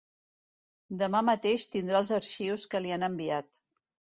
Demà 1.01 1.21
mateix 1.27 1.67
tindrà 1.75 1.99
els 2.01 2.11
arxius 2.17 2.67
que 2.73 2.85
li 2.87 2.97
han 2.99 3.07
enviat. 3.11 3.63